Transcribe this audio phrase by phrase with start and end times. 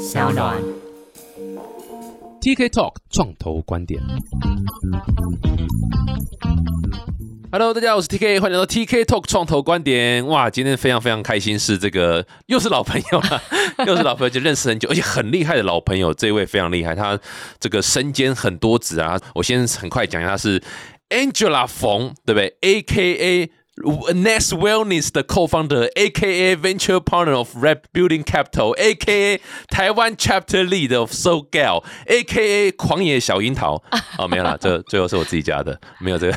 [0.00, 0.56] 小暖。
[2.40, 4.00] TK Talk 创投观点。
[7.52, 10.26] Hello，大家好，我是 TK，欢迎来到 TK Talk 创投观点。
[10.26, 13.42] 哇，今天非常非常开心，是这个又是老朋友啊，
[13.86, 16.14] 又是老朋友，就认识很久，而且很厉害的老朋友。
[16.14, 17.20] 这位非常厉害，他
[17.58, 19.20] 这个身兼很多职啊。
[19.34, 20.58] 我先很快讲一下，是
[21.10, 23.50] Angela 冯，对不对？A.K.A
[23.80, 31.42] Nest Wellness 的 co-founder，A.K.A Venture Partner of Red Building Capital，A.K.A 台湾 Chapter Lead of So
[31.50, 33.82] Gal，A.K.A 狂野小樱桃。
[34.18, 36.36] 哦，没有啦，这最后是我自己加的，没有这个。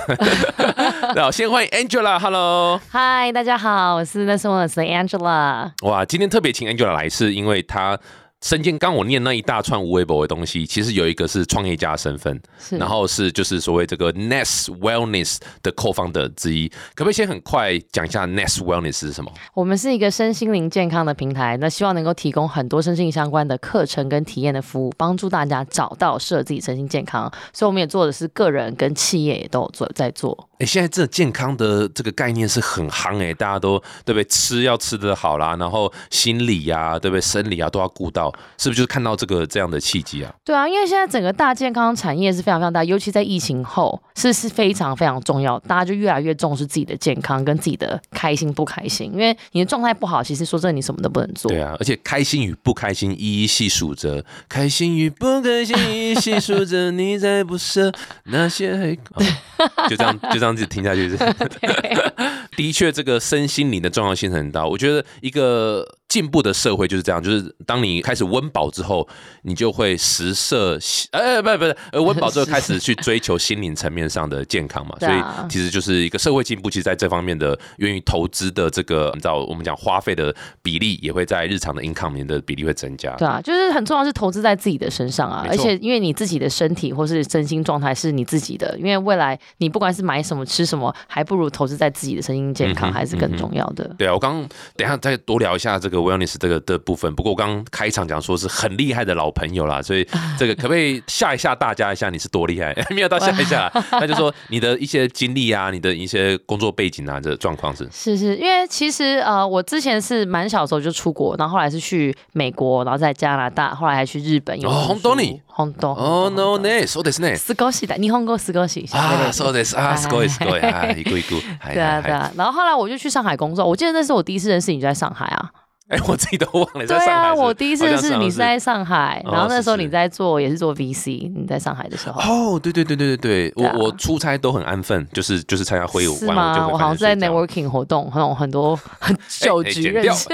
[1.15, 2.79] 那好，先欢迎 Angela，Hello。
[2.89, 5.71] 嗨，大家好，我是那是我的 Angela。
[5.83, 7.99] 哇，今天特别请 Angela 来，是因为她。
[8.43, 12.37] 身兼刚我念那一大串无微博的东西，其实有一个是创业家身份，
[12.71, 16.67] 然后是就是所谓这个 Nest Wellness 的 co-founder 之一。
[16.93, 19.31] 可不可以先很快讲一下 Nest Wellness 是什么？
[19.53, 27.31] 我们是一个身心灵健康的平台，那希望能够提供很多身心相关的课程跟体验的服务，帮助大家找到适合自己身心健康。
[27.53, 30.49] 所以我们也做的是个人跟企业也都有做在做。
[30.59, 34.23] 哎，现在这健康的这个概念是很夯哎，大家都对不对？
[34.25, 37.21] 吃要吃得好啦，然后心理呀、啊，对不对？
[37.21, 40.33] 生理啊都要顾到，是不是就是看到这个这样的契机啊？
[40.43, 51.49] 对啊，因为现在整个大健康产业是非常非常大，尤其在疫情后是是非常非常重要，大家就越来越重视自己的健康跟自己的开心不开心，因为你的状态不好，其实说真的你什么都不能做。
[51.49, 57.91] 对啊，而且开心与不开心一一细数着，开心与不开心一一细数着，你在不舍
[58.25, 59.23] 那些黑、哦，
[59.89, 61.17] 就这样就这样子听下去是。
[62.55, 64.65] 的确，这个身心灵的重要性很大。
[64.65, 69.07] 我觉得一个进步的社会就是这样，就是当你开始温饱之后，
[69.41, 70.77] 你就会食色，
[71.09, 74.95] 呃，不不呃，温饱之后 开始去追求心灵层面上的健康嘛。
[74.99, 83.15] 所以其实就是一个社会进步，其实在这方面的愿意投资的这个，你知道我们讲花费的比例，也会在日常的 income 里面的比例会增加。
[83.15, 93.83] 对啊，就是很重要是投资在自己的身上啊，而且因为你自己的身体或是身心状态是你自己的，因为未来你不管是买什么吃什么，还不如投资在自己的身心健康还是更重要的。
[93.97, 97.14] 对啊，我刚等一下再多聊一下这个 wellness 这个的部分。
[97.14, 100.06] 不过我刚开场讲说是很厉害的老朋友啦，所以
[100.38, 102.10] 这个可不可以吓一吓大家一下？
[102.10, 102.74] 你是多厉害？
[102.90, 114.58] 没有到吓一下， 那就说你的一些经历啊，你的一些工作背景啊，这状况是是是，因为其实呃，我之前是蛮小时候就出国，然后后来是去美国，然后在加拿大，后来还去日本。
[114.64, 115.90] 哦，红豆你，红豆。
[115.90, 117.36] 哦，no ne，そうですね。
[117.36, 118.88] 少し的，日本語少し。
[118.90, 121.36] 啊，そうです啊，すごいすごい啊，一個一個。
[121.72, 125.50] 对啊对啊，然后后来我就去上海工作，我记得那是我第一次认识你，就在上海啊。
[125.89, 126.87] 哎，我自己都忘了。
[126.87, 132.21] 对啊，我第一次是你是在上海，然后那时候你在做也是做 VC，你在上海的时候。
[132.21, 140.29] 哦，对对对对对对，我我出差都很安分，就是就是参加会议完我就我好像在 networking 活动，那种很多很酒局认识。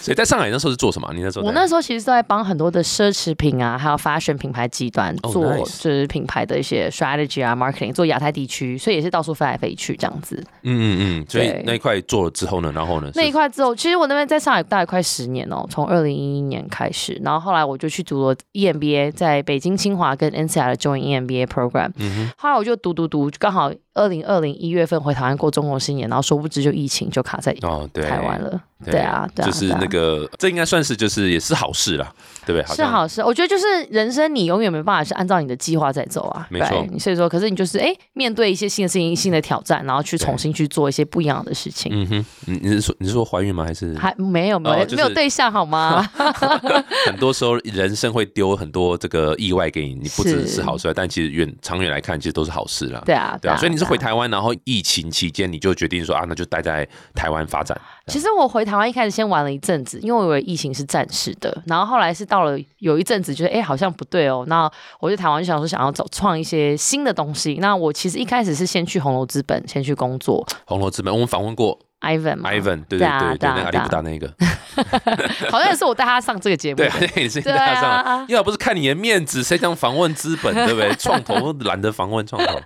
[0.00, 1.12] 所以在上海那时候是做什么？
[1.12, 10.36] 你那时候我那时候其实都在帮很多的奢侈品啊，还有 fashion 品牌集团做就是品牌的一些 strategy 啊，marketing 做亚太地区，所以也是到处飞来飞去这样子。
[10.62, 13.10] 嗯嗯嗯，所以那一块做了之后呢，然后呢？
[13.14, 21.90] 那一块之后，其实我那边在上海待了快十年哦，从二零一一年开始，然后后来我就去读了 EMBA，在北京清华跟 NCR 的 joint EMBA program。
[21.96, 28.60] 嗯，后来我就读读读，刚好二零二零一月份回台湾过中国新年，然后殊不知就疫情就卡在哦对台湾了。
[28.84, 32.14] 对啊，对啊，就是那个，这应该算是就是也是好事啦，
[32.46, 32.76] 对不对？
[32.76, 36.86] 是好事，我觉得就是人生你永远没办法是按照你的计划在走啊，没错。
[36.96, 41.90] 所以说，可是你就是哎，面对一些新的事情、新的挑战，然后去重新去做一些不一样的事情。
[41.92, 43.64] 嗯哼，你你是说你是说怀孕吗？
[43.64, 46.00] 还是还没有没有没有对象好吗？
[47.06, 53.02] 很多时候人生会丢很多这个意外给你，你不只是好事，但其实远长远来看，其实都是好事啦。
[53.04, 53.56] 对啊，对啊。
[53.56, 57.78] 所以你是回台湾，然后疫情期间你就决定说啊，那就待在台湾发展。
[58.06, 67.54] 其实我回台湾一开始先玩了一阵子，因为我以为疫情是暂时的，然后后来是到了有一阵子觉得哎好像不对哦，那我去台湾就想说想要走创一些新的东西。
[67.60, 70.46] 那我其实一开始是先去红楼资本先去工作。
[70.66, 74.32] 红楼资本我们访问过 Ivan，Ivan 对对对对，那阿里不达那个，
[75.50, 80.94] 好像也是我带他上这个节目， 对，也是带他上，要不是看你的面子，谁想访问资本，对不对？
[80.96, 82.60] 创投懒得访问创投。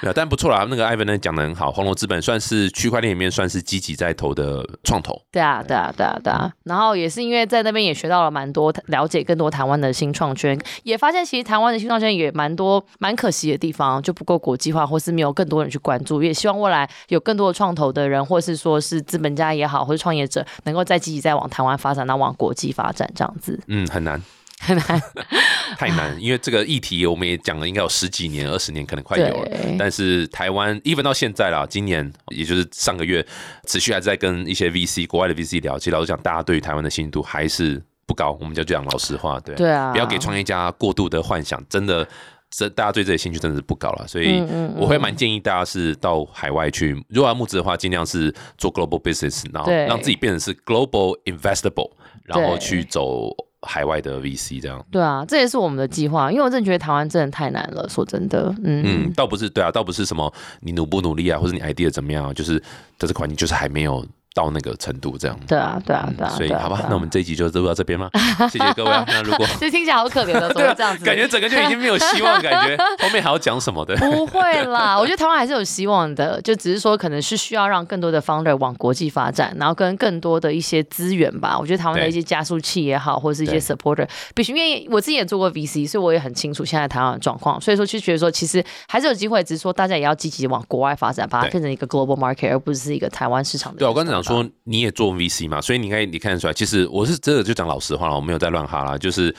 [0.00, 0.66] 没有，但不错啦。
[0.68, 5.20] 那个 Ivan 呢讲的很好，红楼资本算是区块链里面算是积极在投的创投。
[5.30, 6.50] 对啊，对啊，对啊，对啊。
[6.64, 16.20] 然后也是因为在那边也学到了蛮多，了解更多台湾的新创圈，也发现其实台湾的新创圈也蛮多蛮可惜的地方，就不够国际化，或是没有更多人去关注。
[16.20, 23.60] 也希望未来有更多的创投的人，或是说是资本家也好，或者创业者，能够再积极再往台湾发展，那往国际发展这样子。
[23.66, 24.20] 嗯，很难。
[24.64, 25.02] 很难，
[25.76, 29.50] 太难，因为这个议题我们也讲了，应该有十几年、二十年，可能快有了。
[29.76, 33.26] 但是台湾，even 到现在啦，今年也就是上个月，
[33.66, 35.76] 持续还在跟一些 VC 国外的 VC 聊。
[35.76, 42.06] 其实老实讲，大家对于台湾的信度还是不高，我们就讲老实话，对，对啊，不要给创业家过度的幻想，真的。
[42.54, 44.42] 这大家对这些兴趣真的是不高了，所以
[44.76, 49.86] 我会蛮建议大家是到海外去，如果要募资的话，尽量是做 global business，然后对。
[49.86, 51.90] 让自己变成是 global investable，
[52.24, 53.30] 然后去走
[53.62, 54.84] 海外的 VC 这样。
[54.90, 58.82] 对啊，这也是我们的计划，因为我真的觉得台湾真的太难了，说真的，嗯。
[58.84, 62.58] 嗯，倒不是对啊，倒不是什么你努不努力啊，或者你 idea 怎么样啊，就是
[62.98, 64.04] 在这个环境就是还没有
[64.34, 65.38] 到那个程度这样。
[65.46, 68.10] 对啊，对啊，对啊，所以好吧那我们这一集就录到这边吗？
[68.50, 69.04] 谢谢各位啊。
[69.08, 71.04] 那如果 这听起来好可怜的，怎么会 这样子？
[71.04, 73.96] 感觉整个就已经没有希望，感觉后面还要讲什么的。
[73.96, 81.58] 不会啦，我觉得台湾还是有希望的，就只是说可能是需要让更多的 founder 往国际发展，然后跟更多的一些资源吧。
[81.58, 93.78] 我觉得台湾的一些加速器也好，或者是一些 supporter，必须因为我自己也做过 VC，所以我也很清楚现在台湾的状况，所以说就觉得说其实还是有机会，只是说大家也要积极往国外发展，把它变成一个 global market，而不是一个台湾市场的。
[93.78, 99.34] 对啊，我刚才讲说你也做 VC 嘛，所以你应该你看得出来，其实我是真的就讲老实话了，我没有在乱哈啦，就是。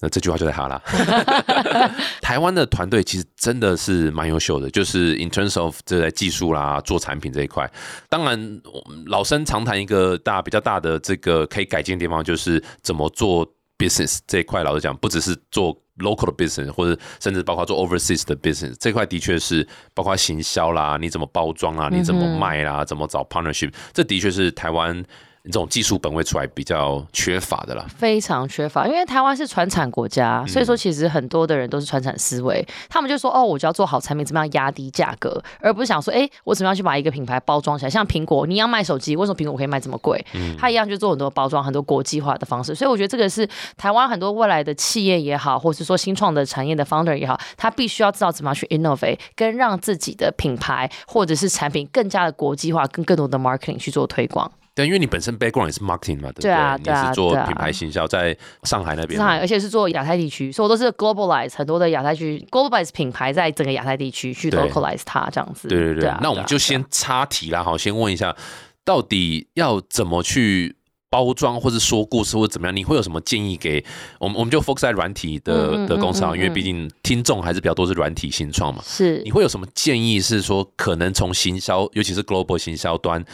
[0.00, 0.80] 那这句话就在哈啦。
[2.22, 7.68] 台湾的团队其实真的是蛮优秀的，就是 in terms of 这在技术啦、做产品这一块。
[8.08, 8.60] 当然，
[9.06, 13.44] 老生常谈一个大比较大的这个可以改进的地方，就是怎么做
[13.76, 14.62] business 这一块。
[14.62, 25.04] 老实讲，不只是做 local 的 business，或者甚至包括做 overseas 的 business 这块，的确是包括行销啦，你怎么包装啊，你怎么卖啦，怎么找 partnership，这的确是台湾
[25.48, 27.84] 这种技术本位出来比较缺乏的啦。
[27.96, 37.90] 非常缺乏，因为台湾是传产国家，所以说其实很多的人都是传产思维，他们就说哦，我就要做好产品，怎么样压低价格，而不是想说，哎，我怎么样去把一个品牌包装起来？
[37.90, 40.24] 像苹果，你要卖手机，为什么苹果可以卖这么贵？
[40.58, 54.50] 他一样就做很多包装，很多国际化的方式，所以我觉得这个是台湾很多未来的企业也好，或是说新创的产业的 founder 也好，他必须要知道怎么样去 innovate，跟让自己的品牌或者是产品更加的国际化，跟更多的 marketing 去做推广。
[54.78, 59.18] 对，因为你本身 background 也是 marketing 嘛，对不对啊对啊你是做品牌行销，在上海那边。
[59.18, 65.66] 上海，而且是做亚太地区，所以我都是 globalize 很多的亚太区 globalize 品牌在整个亚太地区去 localize 它这样子。
[65.66, 68.36] 对对对，啊那我们就先插题啦，好，先问一下，
[68.84, 70.76] 到底要怎么去
[71.10, 72.76] 包装，或是说故事，或者怎么样？
[72.76, 73.84] 你会有什么建议给
[74.20, 74.36] 我们？
[74.36, 78.80] 我们就 focus 在软体的的公司啊，嗯嗯因为毕竟听众还是比较多是软体新创嘛。
[78.84, 80.20] 是你会有什么建议？
[80.20, 83.24] 是说可能从行销，尤其是 global 行销端，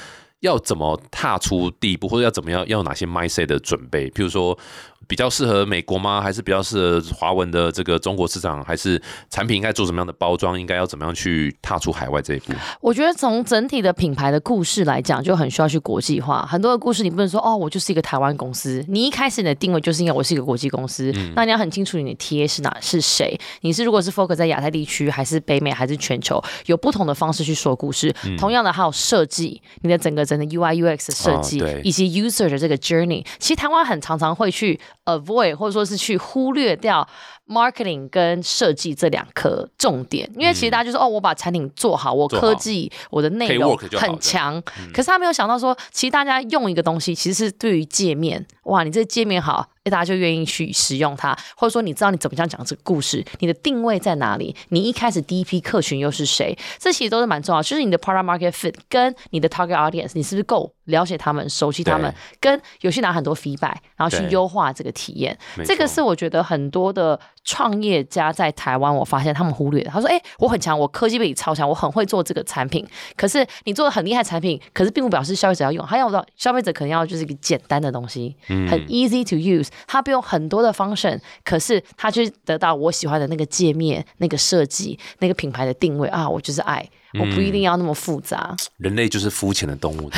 [0.45, 4.11] 要怎么踏出第一步，或者要怎么样，要有哪些 mindset 的准备？
[4.11, 4.57] 譬如说，
[5.07, 6.21] 比较适合美国吗？
[6.21, 8.65] 还是比较适合华文的这个中国市场？
[8.65, 10.59] 还是产品应该做什么样的包装？
[10.59, 12.53] 应该要怎么样去踏出海外这一步？
[12.81, 16.47] 我觉得从整体的品牌的故事来讲，就很需要去国际化。
[16.47, 18.85] 很多的故事你不能说哦，我就是一个台湾公司。
[18.89, 23.39] 你一开始你的定位就是因为我是一个国际公司，嗯那你要很清楚你的 TA 是哪是谁。
[23.63, 28.15] 你是如果是 focus 在亚太地区，还是北美，还是全球，有不同的方式去说故事。
[28.25, 33.25] 嗯同样的，还有设计，你的整个整个 UI UX 的设计，以及 user 的这个 journey。
[33.39, 37.07] 其实台湾很常常会去 avoid 或者说是去忽略掉
[37.47, 44.63] marketing 跟设计这两颗重点，因为其实大家就说、哦，我把产品做好，我科技我的内容很强，
[44.93, 49.69] 可是他没有想到说，其实大家用一个东西，其实是对于界面，哇，你这个界面好。
[49.85, 54.57] 诶大家就愿意去使用它，或者说你知道你怎么样讲这个故事，你的定位在哪里？
[54.71, 56.57] 你一开始第一批客群又是谁？
[56.79, 62.11] 这其实都是蛮重要，就是你的 product market fit 跟你的 target audience，你是不是够了解他们、熟悉他们，
[62.41, 65.39] 跟有些拿很多 feedback，然后去优化这个体验。
[65.67, 69.91] 这个是我觉得很多的创业家在台湾，我发现他们忽略的。
[69.91, 72.87] 他说：“哎、我很强，我科技比你超强，我很会做这个产品。
[73.17, 90.11] 可是你做的很厉害的产品，可是并不表示消费者要用，他要的消费者可能要就是一个简单的东西，嗯很 easy to use，他不用很多的 function，可是他去得到我喜欢的那个界面、那个设计、那个品牌的定位啊，我就是爱。”我不一定要那么复杂，人类就是肤浅的动物？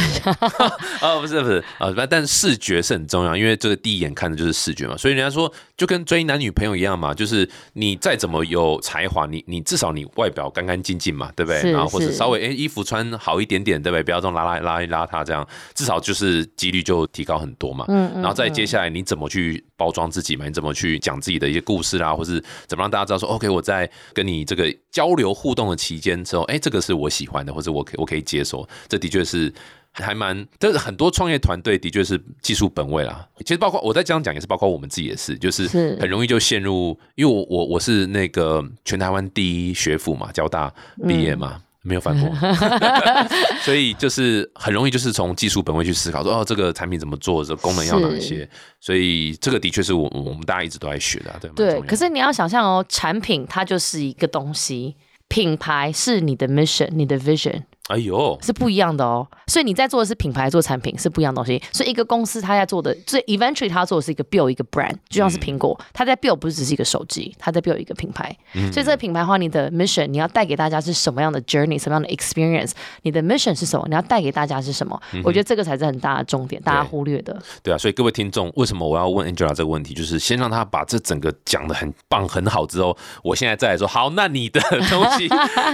[1.00, 4.96] 啊， 不是不是啊，但但视觉是很重要，因为这个第一眼看的就是视觉嘛。
[4.96, 11.60] 所以人家说，就跟追男女朋友一样嘛，就是你再怎么有才华，你你至少你外表干干净净嘛，对不对？
[11.60, 14.02] 是然后或者是稍微哎衣服穿好一点点，对不对？
[14.02, 17.84] 不要这种邋邋邋里邋遢这样，至少就是几率就提高很多嘛。
[17.88, 20.46] 嗯嗯然后再接下来你怎么去包装自己嘛？
[20.46, 29.52] 你怎么去讲自己的一些故事啦，或是怎么让大家知道说，OK，我在跟你这个交流互动的期间之后，哎，这个是我喜欢的，或者我可以我可以接受，这的确是。
[29.99, 33.26] 还蛮，但是很多创业团队的确是技术本位啦。
[33.38, 40.71] 其实包括我在这样讲，也是包括我们自己也是，就是是很容易就陷入，因为我我我是那个全台湾第一学府嘛，交大
[41.09, 42.31] 毕业嘛，没有反驳，
[43.64, 48.47] 所以就是很容易就是从技术本位去思考说，哦，这个产品怎么做，这个功能要哪些，
[48.78, 54.95] 所以这个的确是我我们大家一直都在学的啊、对对可是你要想象哦，产品它就是一个东西，
[55.28, 57.64] 品牌是你的 mission，你的 vision。
[57.88, 59.26] 哎呦，是不一样的哦。
[59.47, 61.62] 所以你在做的是品牌做产品是不一样的东西。
[61.73, 68.37] 所以一个公司它在做的，所以 eventually 它做的是一个 build 一个 brand，就像是苹果，它在 build 不是只是一个手机，它在 build 一个品牌。
[68.52, 72.73] 所以这个品牌的话，你的 mission 你要带给大家是什么样的 journey，什么样的 experience？
[73.02, 73.87] 你的 mission 是什么？
[73.88, 75.00] 你要带给大家是什么？
[75.23, 77.40] 我觉得这个才是很大的重点，大家忽略的。
[77.62, 79.95] 对啊，所以各位听众，为什么我要问 Angela 这个问题？
[79.95, 85.28] 就是先让他把这整个讲的很棒、很好之后，我现在再来说，好，那你的东西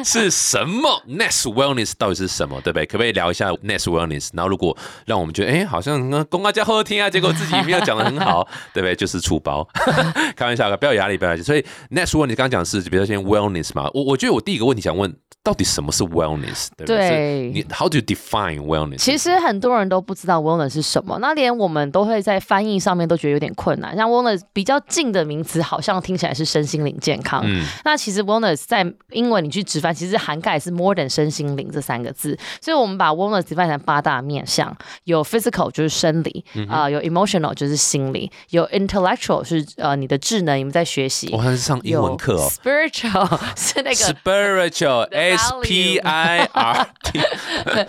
[0.05, 1.03] 是什么？
[1.09, 2.61] Nest Wellness 到底是什么？
[2.63, 2.85] 对不对？
[2.87, 4.31] 可不可以聊一下 next Wellness？
[4.35, 8.45] 然后如果让我们觉得，哎，好像公阿家好听啊，结果自己没有讲的很好，
[8.75, 8.97] 对不对？
[8.97, 9.67] 就是出包，
[10.35, 11.43] 开玩笑的，不要压力，不要压力。
[11.45, 15.15] 所以 next Wellness 刚刚讲是比如说先 Wellness 嘛，我我觉得我第一个问题想问。
[15.45, 16.69] 到底什么是 wellness？
[16.87, 18.99] 对，你 how do you define wellness？
[18.99, 23.97] 其实很多人都不知道 wellness 是什么，那连我们都会在翻译上面都觉得有点困难。
[23.97, 27.43] 像 wellness 比较近的名词，好像听起来是身心灵健康。
[27.45, 32.39] 嗯，那其实 wellness 在英文你去直翻，其实涵盖是 more than 身心灵这三个字。
[32.61, 34.73] 所以我们把 wellness 直翻成八大面向：
[35.05, 41.31] 有 physical 就是生理啊，有 emotional 就是心理，有 intellectual 是呃你的智能，你们在学习。
[41.33, 42.49] 我还是上英文课哦。
[42.49, 45.09] spiritual 是那个 spiritual。
[45.37, 47.21] S P I R T，
[47.65, 47.87] 对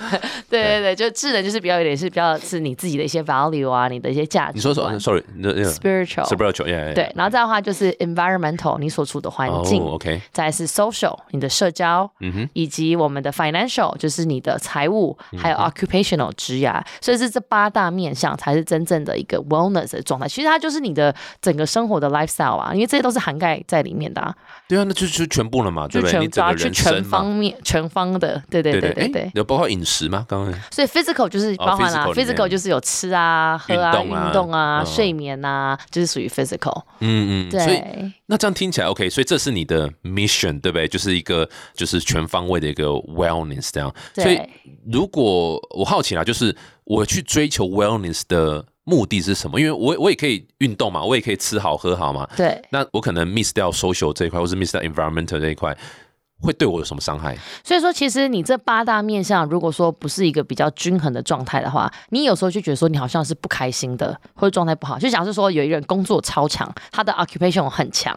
[0.49, 4.53] 对对，就智能就是比较有点是比较是你自己的一些 value 啊，你的一些价值。
[4.55, 7.11] 你说说，sorry，spiritual，spiritual，对。
[7.15, 9.83] 然后再的话就是 environmental，你所处的环境。
[9.83, 10.21] OK。
[10.31, 16.81] 再是 social，你的社交，嗯哼，以及我们的 financial，就是你的财务，还有 occupational 职涯。
[17.01, 20.27] 所以是这八大面向才是真正的一个 wellness 的状态。
[20.27, 24.35] 其实它就是你的整个生活的 lifestyle 啊，因为这些都是涵盖在里面的。
[24.67, 26.19] 对啊，那就就全部了嘛，对不对？
[26.19, 27.23] 你整个人生嘛。
[27.33, 30.25] 面全方的，对对对对对，有包括饮食吗？
[30.27, 36.83] 刚刚所以 physical 就是包含啦，physical 就是有吃啊、喝啊、运动啊、睡眠啊，就是属于 physical。
[36.99, 37.59] 嗯嗯，对。
[37.59, 37.81] 所以
[38.27, 40.87] 那这样听起来 OK，所以这是你的 mission 对不对？
[40.87, 43.93] 就是一个就是全方位的一个 wellness 这样。
[44.15, 44.39] 所以
[44.91, 49.59] 如果我好奇啦，就是我去追求 wellness 的目的是什么？
[49.59, 52.27] 因为我我也可以运动嘛，我也可以吃好喝好嘛。
[52.35, 52.61] 对。
[52.69, 55.77] 那我可能 miss 掉 social 这一块，或是 miss 掉 environmental 这一块。
[56.43, 57.37] 会对我有什么伤害？
[57.63, 64.99] 所以说，其实你这八大面相，如果说不是一个比较均衡的状态的话，你有时候就觉得说你好像是不开心的，或者状态不好。
[64.99, 68.15] 就假设说有一个人工作超强，他的 occupation 很强。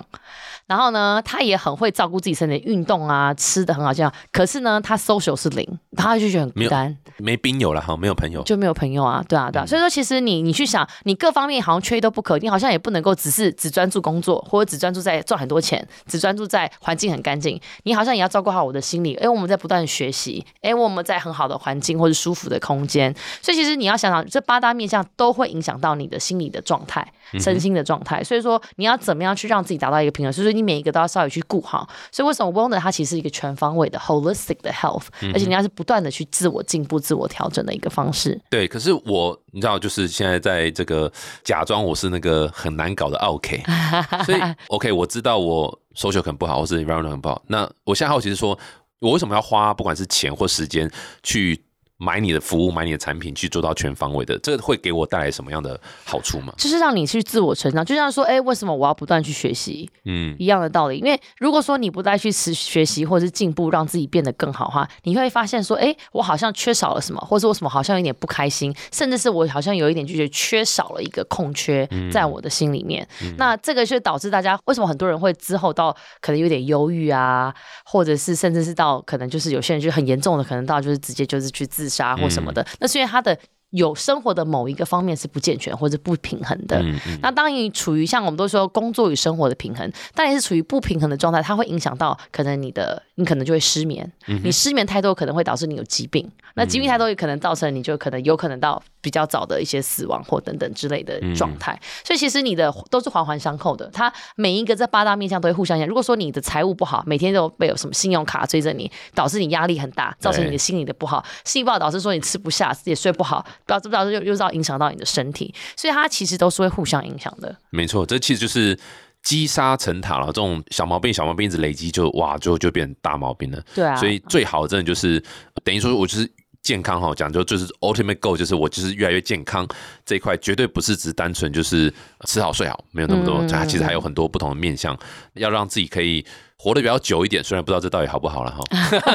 [0.66, 4.12] 然后呢，他也很会照顾自己身体，运动啊，吃的很好，这样。
[4.32, 9.66] 可是呢，他 social 是零，他就觉得很孤单，没兵友了哈，没有朋友，就没有朋友啊，对啊，对啊。
[9.66, 17.60] 所以说，其实你你去想，你各方面好像缺一都不可，你好像也不能够只是只专注工作，或者只专注在赚很多钱，只专注在环境很干净。
[17.84, 19.14] 你好像也要照顾好我的心理。
[19.16, 23.14] 哎，我们在不断的学习，哎，我们在很好的环境或者舒服的空间。
[23.42, 27.06] 所以其实你要想想，这八大面向都会影响到你的心理的状态、
[27.38, 28.24] 身心的状态。
[28.24, 30.32] 所以说，你要怎么样去让自己达到一个平衡？
[30.32, 31.26] 所以说，你每一个都要稍微。
[31.36, 38.40] 去顾好，所以为什么 wellness 它其实是一个全方位的 holistic 的 health，而且你要是不断的去自我进步、自我调整的一个方式。
[38.50, 41.10] 对，可是我你知道，就是现在在这个
[41.44, 43.62] 假装我是那个很难搞的 OK，
[44.26, 47.40] 所以 OK 我知道我 social 可能不好，或是 environment 很不好。
[47.46, 48.58] 那我现在好奇是说，
[48.98, 50.90] 我为什么要花不管是钱或时间
[51.22, 51.62] 去？
[51.98, 56.52] 买你的服务，买你的产品，去做到全方位的，这个会给我带来什么样的好处吗？
[56.58, 59.88] 就是让你去自我成长，就像说，哎，为什么我要不断去学习？
[60.04, 60.98] 嗯，一样的道理。
[60.98, 73.06] 因为如果说你不再去持学习或者是进步，让自己变得更好的话，你会发现说，哎，我好像缺少了什么，或者我什么好像有点不开心，甚至是我好像有一点就觉得缺少了一个空缺在我的心里面。
[73.38, 83.38] 那这个就导致大家为什么很多人会之后到可能有点忧郁啊，或者是甚至是到可能就是有些人就很严重的，可能到就是直接就是去自杀或什么的，那是因为他的。
[83.70, 86.82] 有生活的某一个方面是不健全或者不平衡的，
[87.20, 94.10] 那当你处于像我们都说工作与生活的平衡，但也是处于不平衡的状态，它会影响到可能你的，你可能就会失眠，
[94.42, 105.88] 你失眠太多可能会导致你有疾病，那疾病太多也可能造成你就可能有可能到比较早的一些死亡或等等之类的状态，所以其实你的都是环环相扣的，它每一个这八大面向都会互相影响。
[105.88, 113.44] 如果说你的财务不好，每天都被有什么信用卡追着你，导致你压力很大，造成你的心理的不好，心理不好导致说你吃不下也睡不好。
[113.64, 117.56] 不知道知不知道，又又知道影响到你的身体，所以它其实都是会互相影响的。
[117.70, 118.78] 没错，这其实就是
[119.22, 120.26] 积沙成塔了。
[120.26, 123.62] 这种小毛病、小毛病一直累积，就哇，就就变成大毛病了。
[123.74, 125.22] 对啊，所以最好真的就是
[125.64, 126.30] 等于说，我就是
[126.62, 129.66] 健康哈，讲究就是 ultimate goal，就是我就是越来越健康
[130.04, 131.92] 这一块，绝对不是只单纯就是
[132.26, 134.98] 吃好睡好，没有那么多，它其实还有很多不同的面向，
[135.34, 136.24] 要让自己可以。
[136.58, 138.60] 活得比较久一点，虽然不知道这到底好不好了哈。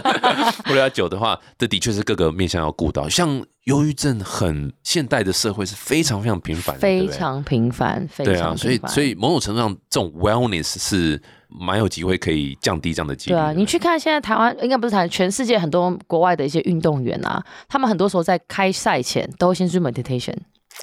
[0.64, 3.10] 活得比较久的话，这的确是各个面向要顾到。
[3.10, 8.56] 像忧郁症，很现代的社会是非常非常频繁，非常频繁，对啊。
[8.56, 13.42] 所以，所以某种程度上，这种 wellness 是蛮有机会可以降低这样的几率的。
[13.42, 20.36] 对啊，你去看现在台湾，应该不是台湾，全世界很多国外的一些运动员啊，他们很多时候在开赛前都会先去 meditation，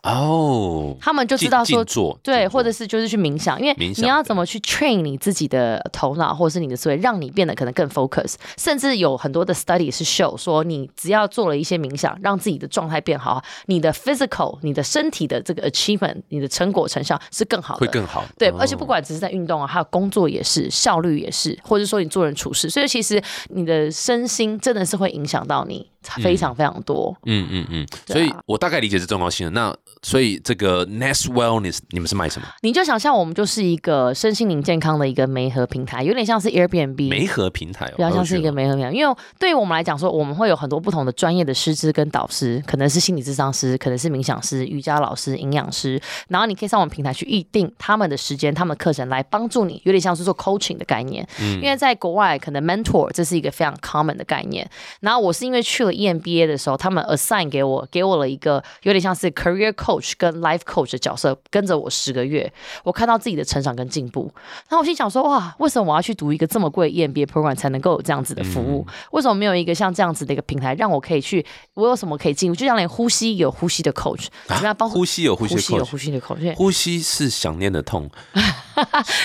[0.04, 1.84] 哦，他们就知道说
[2.22, 8.34] 对，或者是就是去冥想，因为你要怎么去 train 你自己的头脑或者是你的思维，让你变得可能更 focus。
[8.56, 18.24] 甚至有很多的 study 是 show 说，你只要做了一些冥想，让自己的状态变好，你的 physical 你的身体的这个 achievement，你的成果成效是更好的，会更好。
[18.38, 18.56] 对，哦。
[18.60, 25.90] 而且不管只是在运动啊，还有工作也是，效率也是，或者说你做人处事，所以其实你的身心真的是会影响到你
[26.22, 27.16] 非常非常多。
[27.26, 29.50] 嗯嗯嗯，所以我大概理解是重要性了。
[29.50, 32.46] 那所以这个 Nest Wellness 你们是卖什么？
[32.62, 51.26] 你就想象我们就是一个身心灵健康的一个媒合平台，有点像是 Airbnb，媒合平台哦，比较像是一个媒合平台，因为对于我们来讲说，我们会有很多不同的专业的师资跟导师，可能是心理咨商师，可能是冥想师、瑜伽老师、营养师，然后你可以上我们平台去预定他们的时间、他们的课程来帮助你，有点像是做 coaching 的概念。
[51.40, 54.68] 嗯因为在国外可能 mentor 这是一个非常 common 的概念。
[55.00, 62.52] 然后我是因为去了 E EMBA 的时候，他们 assign 给我给我了一个有点像是 career coach 跟 life coach 的角色，跟着我十个月，
[62.84, 64.32] 我看到自己的成长跟进步。
[64.68, 68.86] 然后我心想说，哇，为什么我要去读一个这么贵 E EMBA program 才能够有这样子的服务？
[69.12, 72.54] 为什么没有一个像这样子的一个平台，让我可以去，我有什么可以进入？
[72.54, 78.08] 就像连呼吸有呼吸的 coach，怎么样帮啊呼吸有呼吸的呼吸有呼吸的 coach，呼吸是想念的痛，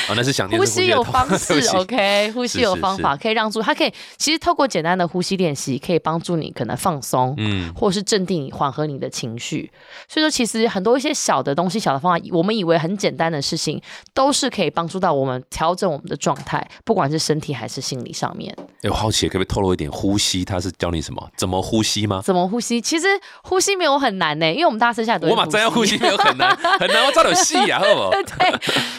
[0.10, 9.72] 哦，那是想念呼吸有方式， OK，呼吸有方法可以让助，它可以其实透过简单的呼吸练习，可以帮助你可能放松，嗯，或是镇定你、缓和你的情绪。
[10.08, 13.82] 所以说，其实很多一些小的东西、小的方法，我们以为很简单的事情，
[14.14, 18.56] 都是可以帮助到我们调整我们的状态，不管是身体还是心理上面。
[18.84, 20.46] 哎，我好奇，可不可以透露一点呼吸？
[20.46, 21.30] 他是教你什么？
[21.36, 22.22] 怎么呼吸吗？
[22.24, 22.80] 怎么呼吸？
[22.80, 23.08] 其实
[23.44, 28.12] 呼吸没有很难呢，因为我们大家生下来都会我马真要呼吸没有很难，很难，我照有戏呀，好不好？
[28.24, 28.52] 对，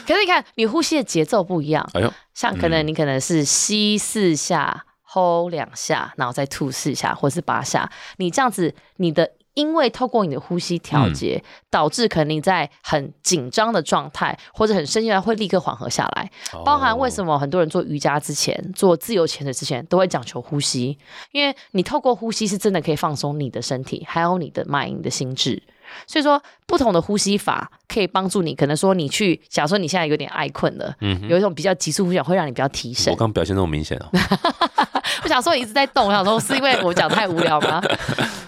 [0.06, 4.84] 可是你看，你呼吸的节奏不一样，哎呦，像可能你可能是吸四下
[5.14, 7.90] ，hold 两下，然后再吐四下，或是八下。
[8.16, 16.28] 你这样子，你的因为透过你的呼吸调节，导致可能你在很紧张的状态或者很生气的会立刻缓和下来。
[16.64, 17.38] 包含为什么？
[17.38, 20.98] 很多人做瑜伽之前、做自由潜水之前都会讲求呼吸，
[21.31, 25.62] 因为你透过呼吸是真的可以放松你的身体，还有你的 mind、你的心智。
[26.07, 28.55] 所以说，不同的呼吸法可以帮助你。
[28.55, 33.16] 可能说你去，假如说你现在有点爱困了，嗯有一种比较急速呼吸会让你比较提神我。
[33.16, 34.09] 刚表现那么明显哦，
[35.22, 37.83] 我想说一直在动，我想说是因为我讲太无聊吗？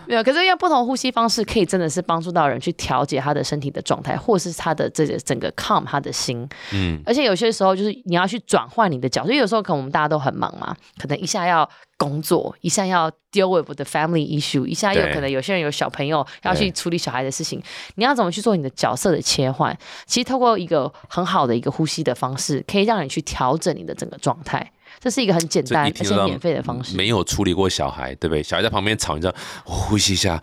[0.07, 6.49] 没有，可是因为不同呼吸方式可以真的是帮助到人去调节他的身体的状态，或是他的这个整个 calm 他的心。
[6.73, 17.61] 嗯，而且有些时候就是你要去转换你的角色，因为有时候可能我们大家都很忙嘛，可能一下要工作，一下要 deal with the family issue，一下又可能有些人有小朋友要去对处理小孩的事情，
[17.97, 19.77] 你要怎么去做你的角色的切换？
[20.07, 24.71] 其实透过一个很好的一个呼吸的方式，可以让你去调整你的整个状态。
[25.01, 26.97] 这是一个很简单而且免费的方式。
[26.97, 28.43] 没有处理过小孩，对不对？
[28.43, 30.41] 小孩在旁边吵，你知道，我呼吸一下。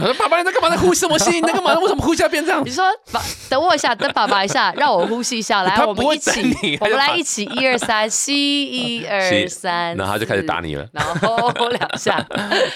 [0.00, 0.70] 我说：“爸爸，你在干嘛？
[0.70, 1.30] 在呼吸什么吸？
[1.30, 1.74] 你在干嘛？
[1.78, 10.86] 为什么呼吸要变这样你？”说爸，等我一下，等爸爸一下， 让我呼吸一下，来，我们一起我们来一起，一二三，吸一二三，然后他就开始打你，了。
[10.92, 12.24] 然后两下，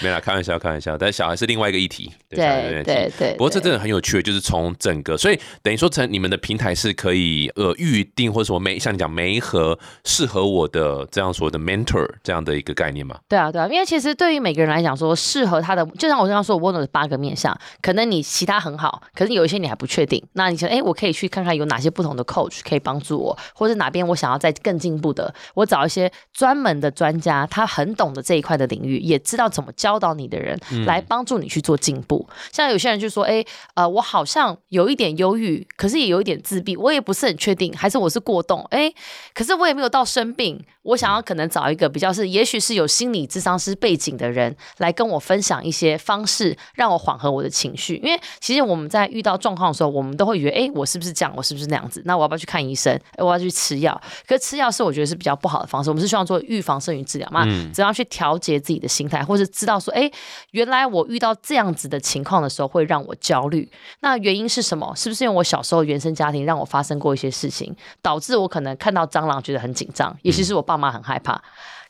[0.01, 0.97] 没啦，开玩笑，开玩笑。
[0.97, 2.11] 但小孩是另外一个议题。
[2.29, 3.31] 对对对。
[3.33, 13.15] 不过这真的很有趣，就是从整个，所以等于说，成你们的平台是可以呃预定或者说媒，像你讲媒合适合我的这样所谓的 mentor 这样的一个概念嘛？
[13.27, 32.27] 对啊，对啊，因为其实对于每个人来讲说，适合他的，就像我刚刚说，我问了八个面向，可能你其他很好，可是有一些你还不确定，那你想，哎，我可以去看看有哪些不同的 coach 可以帮助我，或者哪边我想要再更进步的，我找一些专门的专家，他很懂得这一块的领域，也知道怎么教导你的人，来帮助你去做进步。
[32.51, 33.43] 像有些人就说，哎，
[33.75, 38.91] 呃，我好像有一点忧郁，可是也有一点自闭，我也不是很确定，还是我是过动，哎，
[39.33, 47.97] 可是我也没有到生病，我想要可能找一个比较是，也许是有心理智商师背景的人来跟我分享一些方式，让我缓和我的情绪。
[47.97, 51.33] 因为其实我们在遇到状况的时候，我们都会觉得，哎，我是不是这样？
[51.35, 52.01] 我是不是那样子？
[52.05, 52.93] 那我要不要去看医生？
[53.17, 54.01] 哎，我要去吃药？
[54.25, 55.89] 可是吃药是我觉得是比较不好的方式。
[55.89, 60.09] 我们是希望做预防胜于治疗嘛，怎样去调节自己的心态，或是知道说，哎，
[60.51, 63.69] 原来我遇到这样子的情况的时候会让我焦虑。
[63.99, 64.93] 那原因是什么？
[64.95, 70.15] 是不是因为我小时候原生家庭让我发生过一些事情，导致我可能看到蟑螂觉得很紧张？
[70.21, 71.41] 也许是我爸妈很害怕，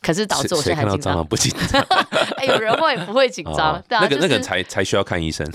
[0.03, 1.27] 可是导致我谁谁现在很紧张看到蟑螂。
[1.27, 1.81] 不紧张？
[2.37, 3.81] 哎，有人会不会紧张？
[3.87, 5.47] 对啊，那个那个才才需要看医生。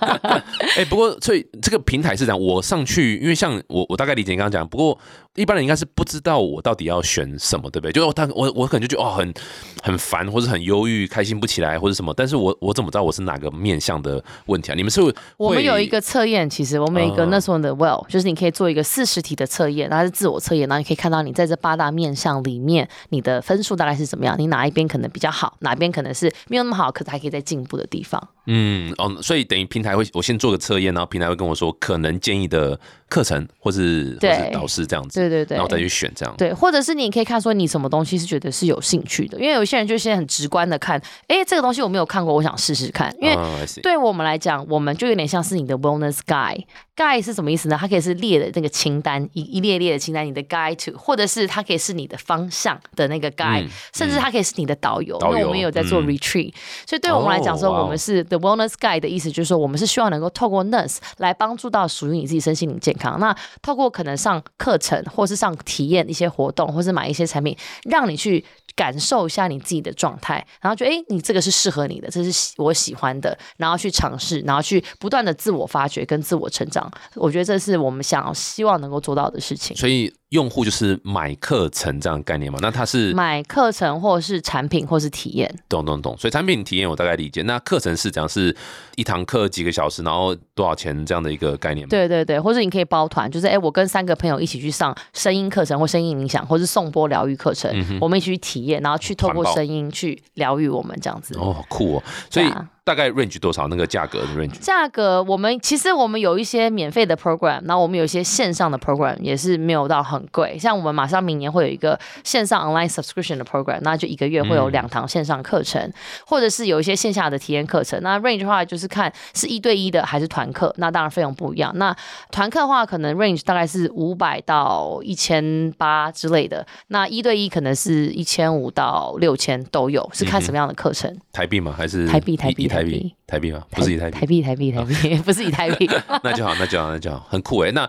[0.78, 4.98] 哎，不过所以这个平台是这样，我上去，因为像我我大概理解你刚刚讲，不过
[5.34, 7.92] 一般人应该是不知道我到底要选什么，对不对？
[7.92, 9.34] 就他我我可能就觉得哦很
[9.82, 12.12] 很烦，或者很忧郁，开心不起来，或者什么。
[12.14, 14.74] 但是我我怎么知道我是哪个面向的问题啊？
[14.74, 15.00] 你们是
[15.38, 24.36] 我们有一个测验，其实我们有一个那时候的 Well，就是你可以做一个四十题的测验，它是自我测验，然后你可以看到你在这八大面向里面，你的分数大概是怎么样？
[24.38, 28.22] 你哪一边可能比较好，哪边可能是没有那么好，可是还可以再进步的地方。
[28.46, 32.78] 嗯哦，所以等于平台会我先做个测验，然后平台会跟我说可能建议的
[33.12, 36.34] 课程，或是或是导师这样子，对对对，然后再去选这样。
[36.38, 40.98] 对，或者是你可以看说你什么东西是觉得是有兴趣的，因为有些人就现在很直观的看，
[41.28, 43.14] 哎，这个东西我没有看过，我想试试看。
[43.20, 43.36] 因为
[43.82, 46.64] 对我们来讲，我们就有点像是你的 wellness guide。
[46.94, 47.76] guide 是什么意思呢？
[47.78, 55.18] 它可以是列的那个清单，一一列列的清单，你的 guide to，或者是它可以是你的方向的那个 guide，甚至它可以是你的导游。
[55.22, 56.52] 因为我们有在做 retreat，
[56.86, 63.01] 所以对我们来讲说，我们是 the wellness guide 的意思，就是说我们是希望能够透过 nurse 来帮助到属于你自己身心灵健康。
[63.18, 68.44] 那透过可能上课程，或是上体验一些活动，或是买一些产品，让你去。
[68.74, 76.90] 感受一下你自己的状态，然后觉得哎，你这个是适合你的，这是我喜欢的，然后去尝试，然后去不断的自我发掘跟自我成长。
[77.16, 79.76] 我觉得这是我们想要希望能够做到的事情。
[79.76, 80.10] 所以。
[80.32, 82.58] 用户就是买课程这样概念嘛？
[82.62, 85.54] 那他是买课程或者是产品或是体验？
[85.68, 86.16] 懂懂懂。
[86.16, 87.42] 所以产品体验我大概理解。
[87.42, 88.54] 那课程是讲是
[88.96, 91.86] 一堂课几个小时，然后多少钱这样的一个概念？
[91.86, 101.36] 对对对，或者你可以包团，就是哎，我跟三个朋友一起去上声音课程或声音冥想，或是送波疗愈课程，我们一起去体验，然后去透过声音去疗愈我们这样子。
[101.38, 102.02] 哦，酷哦！
[102.30, 102.46] 所以。
[102.84, 103.68] 大概 range 多少？
[103.68, 104.58] 那个价格的 range？
[104.58, 110.58] 价格我们其实我们有一些免费的 program，然后我们有一些线上的 program 也是没有到很贵。
[110.58, 115.92] 像我们马上明年会有一个线上 online subscription 的 program，那就一个月会有两堂线上课程，
[116.26, 118.02] 或者是有一些线下的体验课程。
[118.02, 121.72] 那 range 的话就是看是一对一的还是团课，那当然费用不一样。
[121.76, 121.96] 那
[122.32, 131.16] 团课的话可能 range 大概是五百到一千八之类的，那一对一可能是一千五到六千都有，是看什么样的课程？
[131.32, 131.72] 台币吗？
[131.76, 132.36] 还是台币？
[132.36, 132.71] 台币？
[132.72, 133.64] 台币，台币吗？
[133.70, 135.88] 不是以台币，台币，台币，台币， 不是以台币。
[136.24, 137.70] 那就好，那就好，那就好，很酷哎。
[137.72, 137.88] 那。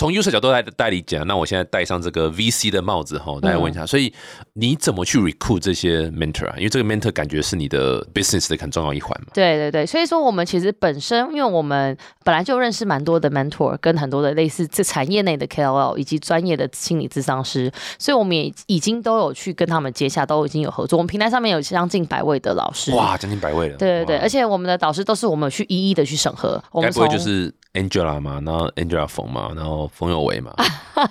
[0.00, 4.10] 从 user 角度来代理讲，那我现在戴上这个 VC 的帽子哈，大家问一下，所以
[4.54, 6.54] 你怎么去 recruit 这些 mentor 啊？
[6.56, 9.26] 因为这个 mentor 感觉是你的 business 的很重要一环嘛。
[9.34, 20.96] 对对对，所以说我们其实本身，因为我们本来就认识蛮多的 mentor，跟很多的类似这产业内的 KOL 以及专业的心理咨商师，所以我们也已经都有去跟他们接洽，都已经有合作。
[20.96, 23.76] 我们平台上面有将近百位的老师，哇，将近百位了。
[23.76, 26.58] 对对对，而且我们的导师都是我们去一一的去审核。
[26.72, 30.52] 我们不会就是 Angela 嘛，然后 Angela 冯嘛，然后冯有为嘛。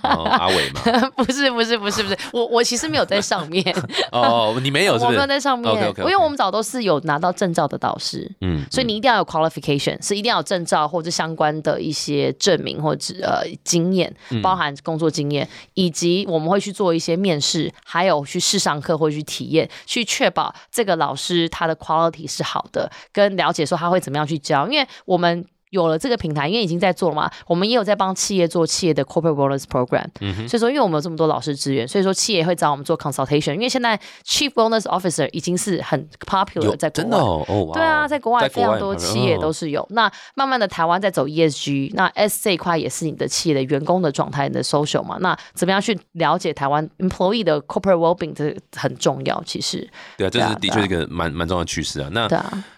[0.03, 0.81] 然后阿伟嘛？
[1.17, 3.63] 不是不是不是不是，我我其实没有在上面。
[4.11, 5.73] 哦，你没有，我没有在上面。
[5.99, 25.45] 因为我们早都是有拿到证照的导师，嗯，所以你一定要有 qualification，是一定要有证照或者相关的一些证明或者呃经验，包含工作经验，以及我们会去做一些面试，还有去试上课或者去体验，去确保这个老师他的 quality 是好的，跟了解说他会怎么样去教，因为我们。
[25.69, 30.07] 有了这个平台，因为已经在做了嘛，我们也有在帮企业做企业的 corporate wellness program。
[30.47, 33.53] 所以说，因为我们有这么多老师资源，所以说企业会找我们做 consultation。
[33.53, 39.85] 因为现在 chief wellness officer 已经是很 popular 在国外，哦，对啊，在国外非常多企业都是有。
[39.91, 45.17] 那慢慢的台湾在走 ESG，那 S 这一块也是你的企业的员工的状态你的 social 嘛。
[45.19, 49.87] 那怎么样去了解台湾 employee 的 corporate wellbeing 这很重要，其实。
[50.17, 52.09] 对啊，这是的确一个蛮蛮重要的趋势啊。
[52.11, 52.27] 那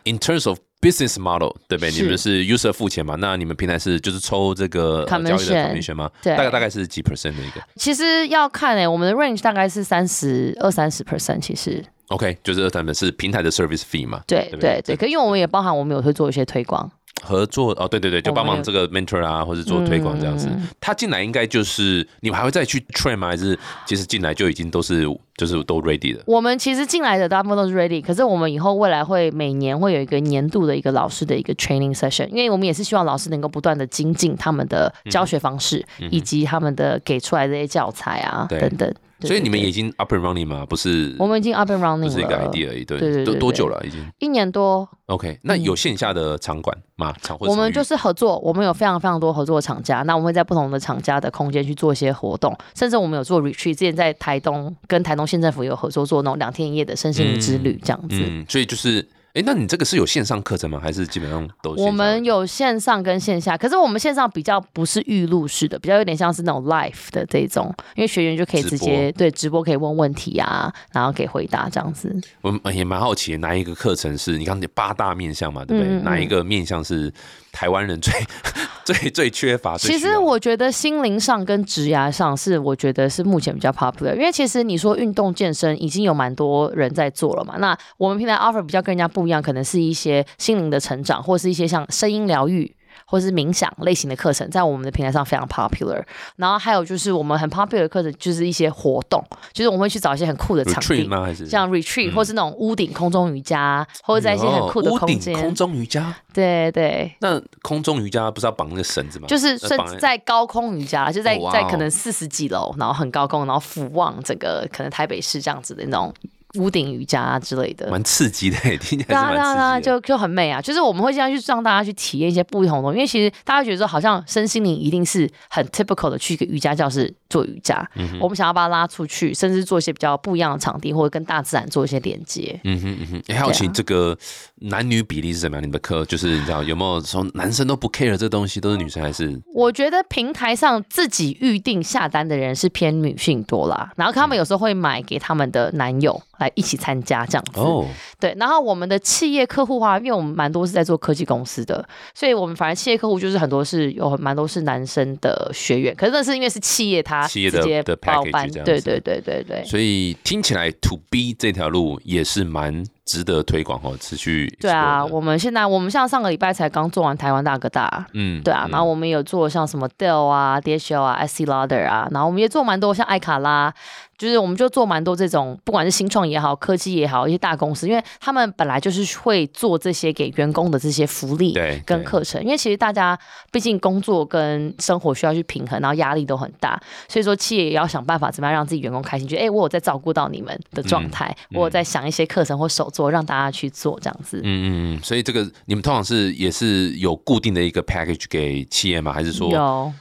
[0.04, 1.91] in terms of Business model 对不对？
[1.91, 3.15] 你们是 user 付钱嘛？
[3.19, 6.09] 那你们平台是就是抽这个交易的 commission 吗？
[6.23, 7.61] 对，大概大概是几 percent 的一个？
[7.75, 11.39] 其实要看诶，我们的 range 大概是三十二三十 percent。
[11.39, 14.21] 其实 OK，就是二三十是平台的 service fee 嘛？
[14.28, 16.89] 对对对，可因为我们也包含我们有会做一些推广。
[17.24, 20.50] 合作哦，对对对，就帮忙这个 mentor 啊，或者做推广这样子。
[20.80, 23.28] 他进来应该就是你们还会再去 train 吗？
[23.28, 25.06] 还是其实进来就已经都是
[25.38, 26.24] 就是都 ready 的？
[26.26, 38.91] 我们其实进来的大部分都是 ready，可是我们以后未来会每年会有一个年度的一个老师的一个 training session，因为我们也是希望老师能够不断的精进他们的教学方式，以及他们的给出来的一些教材啊等等。
[39.27, 40.65] 所以你们已经 up and running 吗？
[40.65, 42.84] 不是，我们已经 up and running 了，是一个 idea 而已。
[42.86, 43.81] 对，都多久了？
[43.86, 44.88] 已经一年多。
[45.07, 47.13] OK，那有线下的场馆吗？
[47.21, 50.01] 场我们就是合作，我们有非常非常多合作的厂家。
[50.03, 53.73] 那我们会在不同的厂家的空间去做一些活动，甚至我们有做 retreat。
[53.73, 58.17] 之前在台东跟台东县政府有合作做那种两天一夜的身心灵之旅，这样子。
[58.19, 59.07] 嗯，所以就是。
[59.33, 60.79] 哎，那你这个是有线上课程吗？
[60.81, 61.71] 还是基本上都？
[61.75, 72.13] 我们有线上跟线下，可是我们线上比较不是预录式的，比较有点像是那种 live 的这种，因为学员就可以直接对直播可以问问题啊，然后可以回答这样子。
[72.41, 76.01] 我也蛮好奇，哪一个课程是你刚才八大面向嘛，对不对？
[76.01, 77.11] 哪一个面向是
[77.51, 78.13] 台湾人最
[78.85, 79.77] 最最缺乏。
[79.77, 87.55] 其实我觉得心灵上跟职涯上是我觉得是目前比较 popular，因为其实你说运动健身已经有蛮多人在做了嘛。
[87.57, 92.73] 那我们平台 offer 比较跟人家不一样，可能是一些心灵的成长，或是一些像声音疗愈。
[93.12, 96.02] 或是冥想类型的课程，在我们的平台上非常 popular。
[96.38, 99.21] 然后还有就是我们很 popular 的课程，就是一些活动，
[99.52, 101.24] 就是我们会去找一些很酷的场地，吗？
[101.24, 105.38] 还是像 retreat、或是那种屋顶空中瑜伽，或者在一些很酷的空间。
[105.38, 106.15] 空中瑜伽？
[106.34, 109.28] 对对，那空中瑜伽不是要绑那个绳子吗？
[109.28, 116.13] 就是甚至在高空瑜伽，就在、在可能四十几楼，然后很高空，然后俯望整个可能台北市这样子的那种
[116.55, 117.89] 屋顶瑜伽之类的。
[117.89, 119.99] 蛮刺激的，听起对啊，来是对啊，对啊，蛮刺激的。
[120.01, 120.61] 就就很美啊！
[120.61, 127.87] 就是我们会这样去让大家去体验一些不同的东西，因为其实大家觉得说，好像身心灵一定是很 typical 的去一个瑜伽教室做瑜伽。
[127.95, 132.59] 嗯我们想要把它拉出去，甚至做一些比较不一样的场地，或者跟大自然做一些连接。
[132.63, 134.17] 嗯哼嗯哼，也好奇对啊这个
[134.61, 135.61] 男女比例是怎么样？
[135.63, 139.39] 你们的课就是你知道有没有说男生都不 care 这东西，都是女生还是？
[139.53, 147.60] 我觉得平台上自己预定下单的人是偏女性多啦，然后他们有时候会买给他们的男友来一起参加这样子。
[147.60, 147.86] 哦，
[148.19, 158.71] 对，然后我们的企业客户啊，因为我们蛮多是在做科技公司的，所以我们反而企业客户就是很多是有蛮多是男生的学员，可是那是因为是企业他企业的直接的包 package 班，这样子。
[158.71, 159.43] 对对对对。
[159.47, 159.63] 对。
[159.65, 173.73] 所以听起来 to B 这条路也是蛮值得推广哦，持续对啊，我们现在我们像上个礼拜才刚做完台湾大哥大，嗯对啊，然后我们有做像什么 Dell 啊、DHL 啊、SC Lauder 啊，然后我们也做蛮多像艾卡拉，
[174.21, 183.17] 就是我们就做蛮多这种，不管是新创也好、科技也好，一些大公司，因为他们本来就是会做这些给员工的这些福利跟课程，因为其实大家
[183.51, 194.38] 毕竟工作跟生活需要去平衡，然后压力都很大，所以说企业也要想办法怎么样让自己员工开心，觉得哎、我有在照顾到你们的状态，嗯我有在想一些课程或手作让大家去做这样子。
[194.43, 199.12] 嗯嗯嗯，所以这个你们通常是也是有固定的一个 package 给企业吗？
[199.12, 199.91] 还是说有。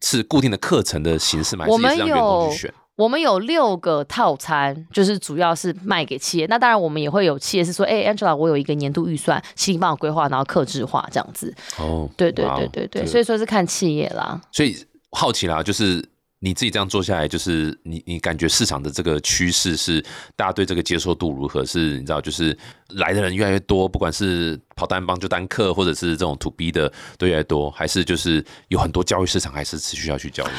[0.00, 1.64] 是固定的课程的形式吗？
[1.64, 2.74] 还我们是让员工有去选？
[2.96, 6.46] 我们有六个套餐，就是主要是卖给企业。
[6.46, 11.52] 那当然，我们也会有企业是说，哎、a n g e l a 我有一个年度预算，请你帮我规划，然后克制化这样子。
[11.78, 14.40] 哦，对对对对对，所以说是看企业啦。
[14.52, 14.76] 所以
[15.10, 20.00] 好奇啦，就是你自己这样做下来，就是你你感觉市场的这个趋势是
[20.36, 21.64] 大家对这个接受度如何？
[21.66, 22.56] 是你知道，就是
[22.90, 30.50] 来的人越来越多，不管是跑单帮就单客，或者是这种 to B 的都越来越多，还是就是有很多教育市场还是持续要去教育？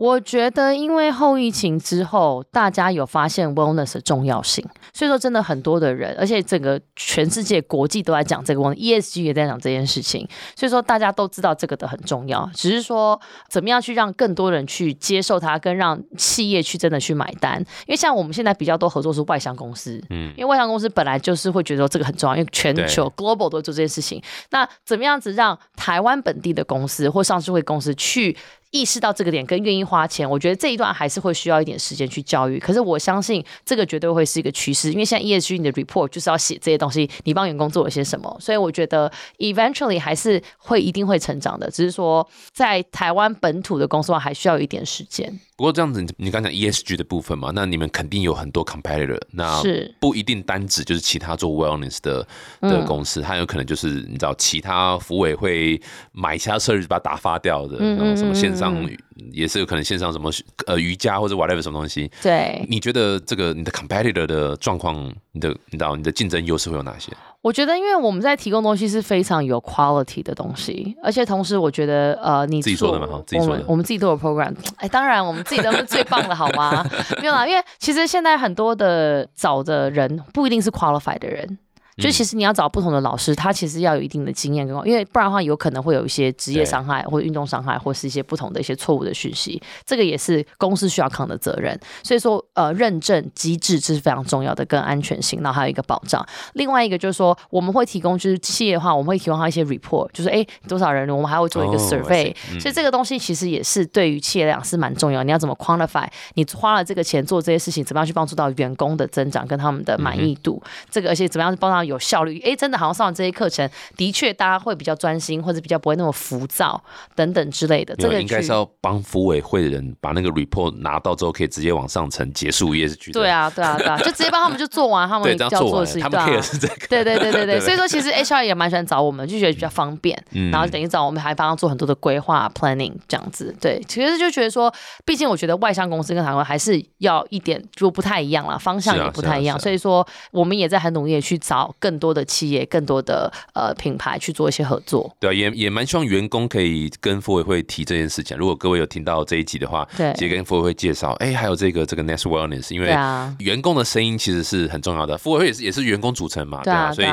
[0.00, 17.60] 我觉得，因为后疫情之后，大家有发现 wellness 的重要性，所以说真的很多的人，而且整个全世界国际都在讲这个 wellness，ESG 也在讲这件事情，所以说大家都知道这个的很重要，只是说怎么样去让更多人去接受它，跟让企业去真的去买单。
[17.60, 24.22] 因为像我们现在比较多合作是外商公司，嗯因为外商公司本来就是会觉得这个很重要，因为全球 global 都做这件事情。
[24.48, 28.34] 那怎么样子让台湾本地的公司或上市会公司去
[28.70, 30.28] 意识到这个点，跟愿意花钱？
[30.28, 32.58] 我觉得这一段还是会需要一点时间去教育。
[32.58, 45.40] 可是我相信这个绝对会是一个趋势，因为现在 ESG 你的 report 就是要写这些东西，你帮员工做了些什么，所以我觉得 eventually 还是会一定会成长的，只是说在台湾本土的公司话，还需要一点时间。
[45.60, 52.26] 不过这样子，你你刚讲 ESG 的部分嘛，那你们肯定有很多 competitor，那是不一定单指就是其他做 wellness 的
[52.60, 55.78] 嗯的公司，它有可能就是你知道其他服委会
[56.12, 58.96] 买其他 service 把它打发掉的，嗯然后什么嗯线上嗯
[59.32, 60.30] 也是有可能线上什么
[60.66, 62.10] 呃瑜伽或者 whatever 什么东西。
[62.22, 67.12] 对，你觉得这个你的 competitor 的状况，你的你知道你的竞争优势会有哪些？
[67.42, 76.86] 我觉得，因为我们在提供东西是非常有 quality 的东西，而且同时我觉得，呃，你自己说的做嘛哈自己说的我们我们自己都有 program，哎，当然我们自己都是最棒的，好吗？
[77.22, 81.58] 没有啦，因为其实现在很多的找的人不一定是 qualified 的人。
[82.00, 91.78] 就其实你要找不同的老师，他其实要有一定的经验跟，因为不然的话有可能会有一些职业伤害或者运动伤害，或是一些不同的一些错误的讯息，这个也是公司需要扛的责任。
[92.02, 96.24] 所以说，呃，认证机制这是非常重要的，跟安全性，然后还有一个保障。
[96.54, 105.22] 另外一个就是说，我们会提供就是企业的话，我们会提供他一些 report，就是哎多少人，我们还会做一个哦 survey，、所以这个东西其实也是对于企业来讲是蛮重要。
[105.22, 106.06] 你要怎么 quantify？
[106.34, 110.62] 你花了这个钱做这些事情，怎么样去帮助到员工的增长跟他们的满意度？
[110.90, 112.40] 这个而且怎么样帮他有效率？
[112.44, 116.82] 哎，真的好像上完这些课程，的确大家会比较专心，或者比较不会那么浮躁
[117.14, 117.94] 等等之类的。
[117.96, 123.12] 这个应该是要帮服委会的人把那个 report 拿到之后，可以直接往上层结束 ESG 的。
[123.12, 126.42] 对啊，对啊，对啊，就直接帮他们就做完他们要做的事情，他们对 care 啊。
[126.42, 126.74] 是这个。
[126.88, 133.54] 对对对 对对，所以说其实 HR 也蛮喜欢找我们，就觉得比较方便，嗯然后等于找我们还帮他做很多的规划 planning 这样子。
[133.60, 134.72] 对，其实就觉得说，
[135.04, 145.10] 毕竟我觉得外商公司跟台湾还是要一点就不太一样了，方向也不太一样，所以说我们也在很努力的去找更多的企业、更多的呃品牌去做一些合作。
[145.18, 148.36] 对啊，也也蛮希望员工可以跟妇委会提这件事情。
[148.36, 152.94] 如果各位有听到这一集的话，对直接跟妇委会介绍，哎，还有这个这个 Nest Wellness，因为
[153.38, 155.16] 员工的声音其实是很重要的。
[155.16, 157.08] 妇委会也是也是员工组成嘛，对啊，所以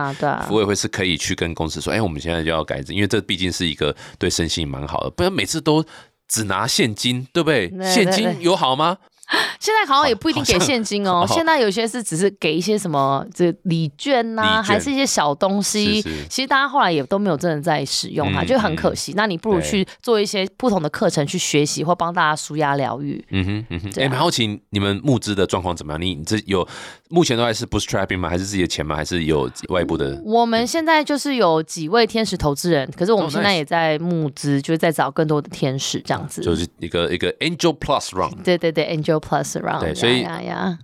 [0.46, 0.58] 妇。
[0.58, 5.86] 委会是可以去跟公司说，哎，我们现在就要改制，因为这毕竟是一个对身心蛮好的，不然每次都
[6.28, 7.68] 只拿现金，对不对？
[7.68, 8.98] 对现金有好吗？
[9.60, 16.02] 现在好像也不一定给现金哦，好现在有些是只是给一些什么这礼券呐、还是一些小东西。
[16.02, 19.14] 是是其实大家后来也都没有真的在使用它，嗯就很可惜。
[19.16, 23.24] 那你不如去做一些不同的课程去学习，或帮大家舒压疗愈。
[23.32, 26.02] 嗯哼，嗯哼，哎、蛮好奇你们募资的状况怎么样？
[26.02, 26.68] 你你这有
[27.10, 28.30] 目前都还是 bootstrapping 吗？
[28.30, 28.96] 还是自己的钱吗？
[28.96, 30.22] 还是有外部的？
[30.24, 36.42] 我们现在就是有几位天使投资人，可是我哦们现在也在募资，就是在找更多的天使这样子。
[36.42, 38.42] 就是一个一个 angel plus round。
[38.44, 40.26] 对对对，Angel Plus Round，对所以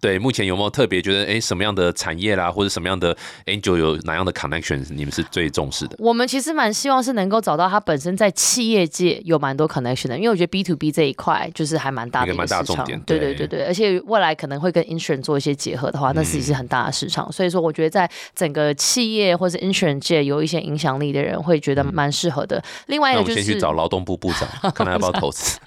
[0.01, 3.15] 对，目前有没有特别觉得，哎，什么样的产业啦，或者什么样的
[3.45, 5.95] angel 有哪样的 connection，你们是最重视的？
[5.99, 17.31] 我们其实蛮希望是能够找到他本身在企业界有蛮多 connection 的，因为我觉得 B to B 这一块就是还蛮大的一个市场大重点，对对对对对，而且未来可能会跟 insurance 做一些结合的话，那其实是很大的市场。
[17.31, 22.63] 所以说，我觉得在整个企业或是 insurance 界有一些影响力的人，会觉得蛮适合的。
[22.87, 25.59] 另外一个就是去找劳动部部长， 看他要不要投资。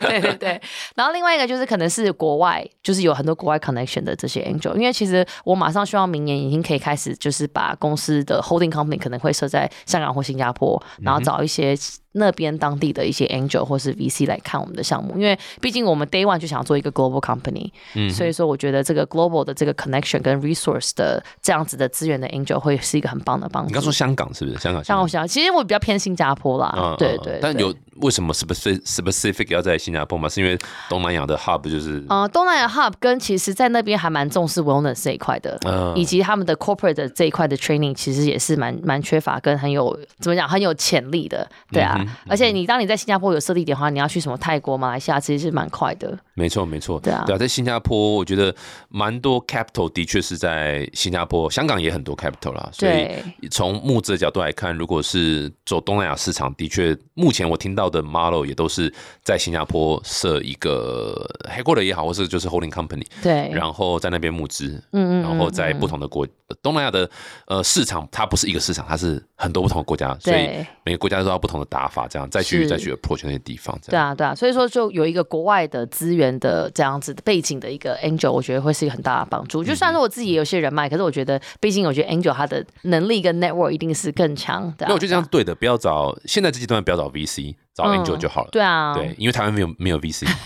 [0.00, 0.60] 对对对，
[0.96, 11.74] 然后另外一个就是可能是国外，就是有很多国外 connection 的这些 angel，因为其实我马上希望明年已经可以开始，就是把公司的 holding company 可能会设在香港或新加坡，然后找一些
[12.12, 22.26] 那边当地的一些 angel 或是 VC 来看我们的项目，因为毕竟我们 day one 就想要做一个 global company，、嗯所以说我觉得这个 global 的这个 connection 跟 resource 的这样子的资源的
[22.28, 23.68] angel 会是一个很棒的帮助。
[23.68, 24.58] 你刚说香港是不是？
[24.58, 30.28] 香港，香港我想，其实我比较偏新加坡啦，对对对但有为什么 specific specific 要在新加坡吗？
[30.28, 41.98] 是因为东南亚的 hub 就是呃，东南亚 hub 跟其实在那边还蛮重视 wellness 这一块的，嗯以及他们的 corporate 的这一块的 training 其实也是蛮蛮缺乏，跟很有怎么讲很有潜力的，对啊。
[42.28, 46.18] 而且你当你在新加坡有设立点的话，你要去什么泰国、马来西亚，其实是蛮快的。
[46.34, 47.24] 没错，没错，对啊。
[47.26, 48.54] 对啊在新加坡，我觉得
[48.88, 66.26] 蛮多 capital 的确是在新加坡，香港也很多 capital 啦，所以从募资的角度来看，如果是走东南亚市场，的确，目前我听到的 model 也都是在新加坡设一个 headquarter 也好，或是就是 holding company，对，然后在那边募资，嗯嗯然后在不同的国
[66.62, 67.08] 东南亚的
[67.46, 73.76] 呃市场，它不是一个市场，它是很多不同的国家，所以每个国家都要不同的打法，这样再去再去 approach 那些地方。
[73.88, 79.64] 对啊，对啊，所以说就有一个国外的资源的这样子的背景的一个 angel，我觉得会是一个很大的帮助。
[79.64, 84.88] 就算是我自己也有些人脉，可是我觉得，毕竟我觉得 angel 他的能力跟 network 一定是更强的、啊。
[84.88, 88.50] 那我觉得这样是对的，不要找现在这阶段不要找 VC，找嗯 Angel 就好了。
[88.52, 90.28] 对啊，对，因为台湾没有没有 VC。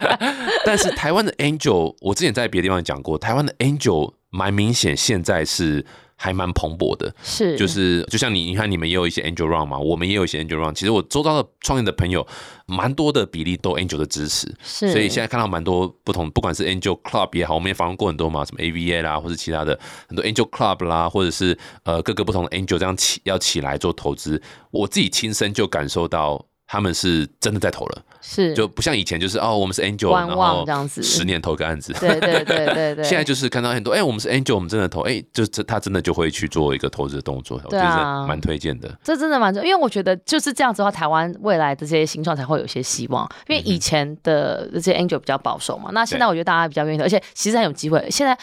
[0.64, 5.84] 但是台湾的 Angel，我之前在别的地方讲过，台湾的 Angel 蛮明显，现在是
[6.22, 7.10] 还蛮蓬勃的。
[7.22, 10.74] 是就是就像你，你看你们也有一些 Angel Round 嘛，我们也有一些 Angel Round。
[10.74, 12.26] 其实我周遭的创业的朋友，
[12.66, 14.54] 蛮多的比例都 Angel 的支持。
[14.62, 19.78] 是，所以现在看到蛮多不同，不管是 Angel Club 也好，我们也访问过很多嘛，什么 AVA 啦，或者其他的
[20.08, 31.92] 很多 Angel Club 啦，或者是呃各个不同的 Angel 这样起要起来做投资，我自己亲身就感受到他们是真的在投了，是就不像以前就是哦我们是 Angel，观然后望这样子十年投个案子。
[31.94, 38.88] 对对对对对， 现在就是看到很多，哎、我们是 Angel，我们真的投，哎、就这他真的就会去做一个投资的动作，我觉得蛮推荐的。
[39.02, 43.28] 这真的蛮重要，因为我觉得就是这样子的话，台湾未来的这些新创才会有一些希望。
[43.48, 48.06] 因为以前的这些 angel 比较保守嘛，那现在我觉得大家比较愿意投，而且其实很有机会。
[48.12, 48.38] 现在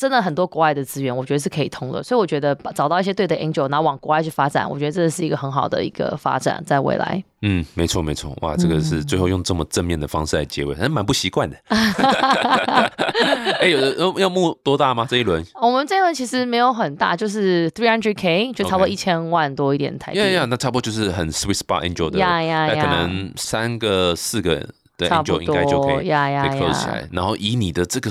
[0.00, 7.22] 真的很多国外的资源，我觉得是可以通的，所以我觉得找到一些对的 angel，然后往国外去发展，我觉得这是一个很好的一个发展，在未来。
[7.42, 11.56] 嗯，没错没错，哇，这个是最后用这么正面的方式来结尾，还蛮不习惯的。
[13.60, 15.06] 哎、有的要要募多大吗？
[15.06, 15.44] 这一轮？
[15.60, 20.18] 我们这一轮其实没有很大，就是 three hundred k，就差不多一千万多一点台币。
[20.18, 27.08] 呀呀，那差不多就是很 sweet spot angel 的，呀呀那可能三个四个的 angel 应该就可以多呀呀可以 close 起呀来。
[27.12, 28.10] 然后以你的这个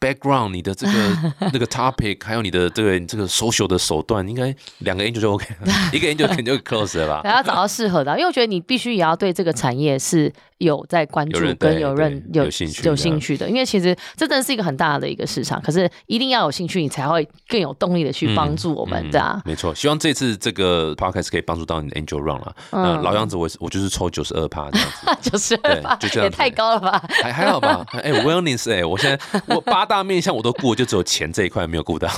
[0.00, 0.92] background，你的这个
[1.52, 7.20] 那个 topic，还有你的这个你这个 social 的手段，应该两个 angel 就 OK，了一个 angel 肯定就 close 了吧？
[7.24, 22.54] 还要找到适合的，因为我觉得你必须也要对这个产业是有在关注跟有认有有兴趣有的兴趣的，因为其实这真的是一个很大的一个市场，可是一定要有兴趣，你才会更有动力的去帮助我们，嗯对啊，没错，希望这次这个 podcast 可以帮助到你的 angel run 了。
[22.72, 24.88] 那老样子我是我就是抽九十二趴这样
[25.20, 27.02] 子， 就是对就这样也太高了吧？
[27.22, 27.84] 还还好吧？
[27.92, 32.08] 哎、w e l l n e s s 哎、我现在我八大面向我都顾，就只有钱这一块没有顾到，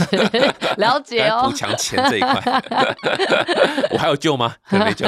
[0.78, 2.62] 了解哦补哦，强钱这一块。
[3.90, 4.54] 我还有救吗？
[4.70, 5.06] 没救。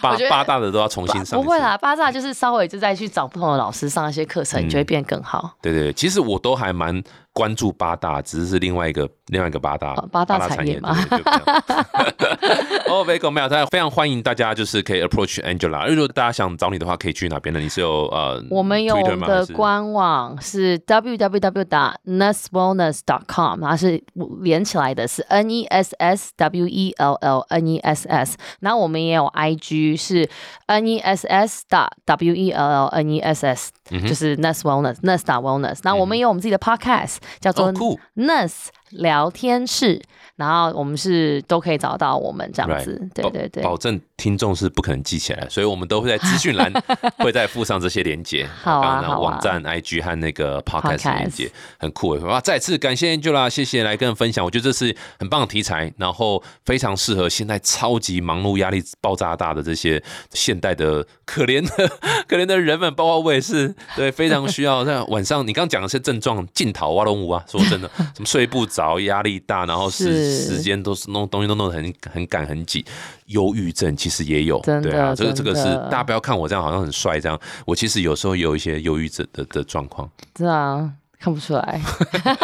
[0.00, 1.40] 八八大的都要重新上。
[1.40, 1.58] 不会。
[1.58, 5.50] 啦，八大就是稍微就再去找不同的老师上一些课程，你就会嗯变更好。
[5.62, 7.02] 对对，对其实我都还蛮
[7.34, 10.96] 关注八大，只是是另外一个另外一个八大哦八大产业嘛
[12.88, 15.88] 哦 v e g o 没有，大家非常欢迎大家就是可以 approach Angela。
[15.88, 17.58] 如果大家想找你的话，可以去哪边呢？
[17.58, 21.64] 你是有呃，我们有我们的官网是 www.
[22.06, 24.00] nurse dot com，它是
[24.42, 28.36] 连起来的，是 n e s s w e l l n e s s。
[28.60, 30.28] 然后我们也有 IG 是
[30.66, 34.96] n e s s dot w e l l n e s s，嗯就是 nurse wellness
[35.02, 35.78] nurse dot wellness。
[35.82, 37.72] 那我们也有我们自己的 podcast 叫做
[38.16, 40.00] nurse 聊天室，
[40.36, 43.62] 然后我们是都可以找到我们这样 Right 子，对对对。
[43.62, 46.72] 保证听众是不可能记起来，所以我们都会在资讯栏
[47.18, 48.48] 会再附上这些连接。
[48.62, 52.20] 好啊刚刚的好啊网站、IG 和那个 Podcast 连接，很酷诶！
[52.24, 61.88] 哇，再次感谢 Angela，谢谢来跟人分享，我觉得这是很棒的题材，然后非常适合现在超级忙碌、压力爆炸大的这些现代的可怜的
[62.28, 70.54] 可怜的人们，包括我也是，对，非常需要在晚上你刚刚讲的是症状，尽逃挖龙舞啊，说真的，什么睡不着、压力大，然后时是。
[70.54, 72.84] 时间都是弄东西都弄得很很赶很紧，
[73.26, 80.90] 忧郁症其实也有，对啊，这个这个是大家不要看我这样好像很帅这样，我其实有时候有一些忧郁症的的状况，是啊，
[81.24, 81.80] 看不出来。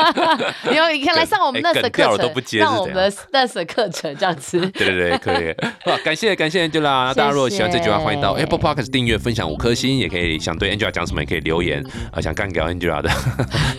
[0.70, 4.58] 你要你看来上我们哎 nurse 的课程，上我们 的 nurse 的课程这样子。
[4.70, 5.54] 对对对，可以。
[5.84, 13.10] 好，感谢感谢 Angela，那大家如果喜欢这句话，欢迎到 Apple Podcast 订阅、分享五颗星，也可以想对 Angela 讲什么，也可以留言啊，想干掉 Angela 的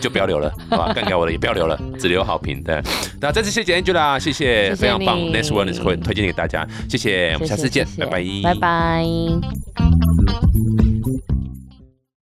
[0.00, 0.92] 就不要留了，好吧？
[0.92, 2.62] 干掉我的也不要留了，只留好评。
[2.62, 2.80] 对，
[3.20, 9.04] 那再次谢谢 Angela，谢谢，非常棒，Next One 会推荐给大家，谢谢，我们下次见，拜拜，拜拜。